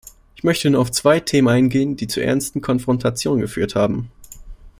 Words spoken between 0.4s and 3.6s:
möchte nur auf zwei Themen eingehen, die zu ernsten Konfrontationen